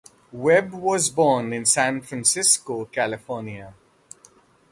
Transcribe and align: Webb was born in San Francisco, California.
Webb 0.31 0.73
was 0.73 1.11
born 1.11 1.53
in 1.53 1.63
San 1.67 2.01
Francisco, 2.01 2.85
California. 2.85 3.75